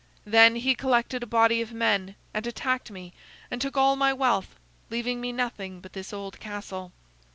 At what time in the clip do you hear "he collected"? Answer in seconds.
0.55-1.21